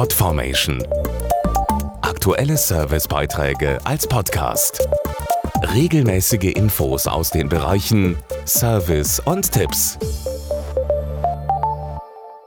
Podformation. 0.00 0.82
Aktuelle 2.00 2.56
Servicebeiträge 2.56 3.78
als 3.84 4.06
Podcast. 4.06 4.88
Regelmäßige 5.74 6.54
Infos 6.54 7.06
aus 7.06 7.28
den 7.28 7.50
Bereichen 7.50 8.16
Service 8.46 9.20
und 9.20 9.52
Tipps. 9.52 9.98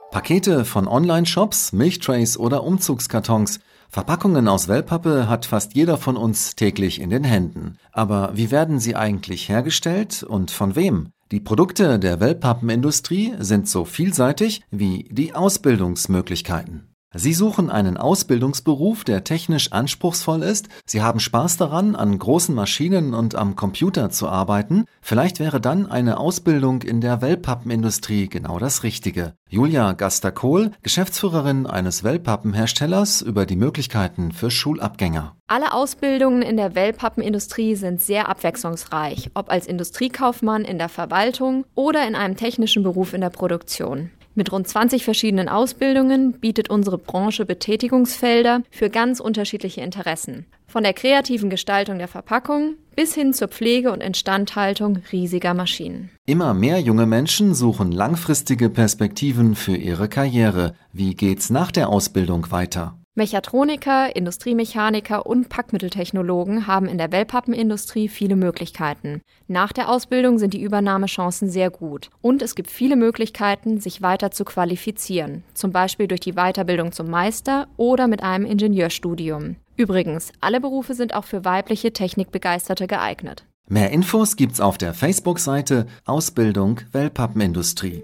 Pakete 0.10 0.66
von 0.66 0.88
Online-Shops, 0.88 1.74
Milchtrays 1.74 2.38
oder 2.38 2.63
Umzugskartons. 2.63 3.60
Verpackungen 3.88 4.47
aus 4.47 4.67
Wellpappe 4.67 5.29
hat 5.29 5.46
fast 5.46 5.76
jeder 5.76 5.97
von 5.97 6.17
uns 6.17 6.56
täglich 6.56 6.99
in 6.99 7.12
den 7.12 7.24
Händen. 7.24 7.78
Aber 7.92 8.31
wie 8.33 8.49
werden 8.49 8.79
sie 8.79 8.96
eigentlich 8.96 9.47
hergestellt 9.47 10.24
und 10.24 10.49
von 10.49 10.76
wem? 10.76 11.10
Die 11.31 11.40
Produkte 11.40 11.99
der 11.99 12.20
Wellpappenindustrie 12.20 13.35
sind 13.38 13.70
so 13.70 13.85
vielseitig 13.85 14.63
wie 14.72 15.08
die 15.12 15.35
Ausbildungsmöglichkeiten. 15.35 16.92
Sie 17.16 17.34
suchen 17.34 17.70
einen 17.70 17.98
Ausbildungsberuf, 17.98 19.03
der 19.03 19.23
technisch 19.23 19.71
anspruchsvoll 19.71 20.41
ist. 20.41 20.70
Sie 20.88 21.04
haben 21.04 21.20
Spaß 21.20 21.58
daran, 21.58 21.95
an 21.95 22.17
großen 22.17 22.55
Maschinen 22.55 23.13
und 23.13 23.35
am 23.35 23.55
Computer 23.55 24.09
zu 24.09 24.27
arbeiten. 24.27 24.85
Vielleicht 25.02 25.40
wäre 25.40 25.62
dann 25.62 25.85
eine 25.85 26.18
Ausbildung 26.18 26.81
in 26.81 27.02
der 27.02 27.21
Wellpappenindustrie 27.21 28.30
genau 28.30 28.57
das 28.57 28.81
Richtige. 28.81 29.34
Julia 29.48 29.91
Gaster-Kohl, 29.91 30.71
Geschäftsführerin 30.81 31.68
eines 31.68 32.04
Wellpappenherstellers, 32.04 33.21
über 33.21 33.45
die 33.45 33.57
Möglichkeiten 33.57 34.32
für 34.32 34.49
Schulabgänger. 34.49 35.35
Alle 35.45 35.73
Ausbildungen 35.73 36.41
in 36.41 36.57
der 36.57 36.73
Wellpappenindustrie 36.73 37.76
sind 37.76 38.02
sehr 38.02 38.27
abwechslungsreich, 38.27 39.30
ob 39.35 39.52
als 39.52 39.68
Industriekaufmann 39.68 40.66
in 40.66 40.80
der 40.80 40.90
Verwaltung 40.90 41.66
oder 41.76 42.07
in 42.07 42.16
einem 42.16 42.35
technischen 42.35 42.82
Beruf 42.82 43.13
in 43.13 43.21
der 43.21 43.30
Produktion. 43.30 44.09
Mit 44.35 44.51
rund 44.51 44.67
20 44.67 45.03
verschiedenen 45.03 45.47
Ausbildungen 45.47 46.33
bietet 46.33 46.69
unsere 46.69 46.97
Branche 46.97 47.45
Betätigungsfelder 47.45 48.63
für 48.71 48.89
ganz 48.89 49.19
unterschiedliche 49.19 49.81
Interessen. 49.81 50.45
Von 50.67 50.81
der 50.81 50.93
kreativen 50.93 51.51
Gestaltung 51.51 51.99
der 51.99 52.07
Verpackung 52.07 52.75
bis 52.95 53.13
hin 53.13 53.34
zur 53.34 53.48
Pflege 53.48 53.91
und 53.91 54.01
Instandhaltung 54.01 54.99
riesiger 55.12 55.53
Maschinen. 55.53 56.09
Immer 56.25 56.55
mehr 56.55 56.79
junge 56.79 57.05
Menschen 57.05 57.53
suchen 57.53 57.91
langfristige 57.91 58.70
Perspektiven 58.70 59.55
für 59.55 59.75
ihre 59.75 60.09
Karriere. 60.09 60.73
Wie 60.91 61.13
geht's 61.13 61.51
nach 61.51 61.71
der 61.71 61.90
Ausbildung 61.90 62.49
weiter? 62.49 62.97
Mechatroniker, 63.15 64.16
Industriemechaniker 64.16 65.28
und 65.28 65.47
Packmitteltechnologen 65.47 66.66
haben 66.66 66.88
in 66.88 66.97
der 66.97 67.11
Wellpappenindustrie 67.11 68.08
viele 68.08 68.36
Möglichkeiten. 68.36 69.22
Nach 69.47 69.72
der 69.72 69.89
Ausbildung 69.89 70.39
sind 70.39 70.56
die 70.56 70.64
Übernahmechancen 70.64 71.47
sehr 71.47 71.69
gut 71.69 72.09
und 72.22 72.41
es 72.41 72.56
gibt 72.56 72.72
viele 72.72 72.95
Möglichkeiten, 72.95 73.80
sich 73.80 74.02
weiter 74.02 74.31
zu 74.31 74.45
qualifizieren, 74.45 75.44
zum 75.53 75.72
Beispiel 75.72 76.08
durch 76.08 76.22
die 76.22 76.34
Weiterbildung 76.34 76.91
zum 76.91 77.08
Meister 77.08 77.67
oder 77.78 78.08
mit 78.08 78.23
einem 78.23 78.45
Ingenieurstudium. 78.45 79.58
Übrigens, 79.78 80.31
alle 80.41 80.59
Berufe 80.59 80.95
sind 80.95 81.14
auch 81.14 81.25
für 81.25 81.45
weibliche 81.45 81.94
Technikbegeisterte 81.94 82.88
geeignet. 82.88 83.45
Mehr 83.67 83.91
Infos 83.91 84.38
gibt's 84.38 84.59
auf 84.59 84.80
der 84.80 84.95
Facebook-Seite 84.95 85.86
Ausbildung 86.06 86.81
Wellpappenindustrie 86.91 88.03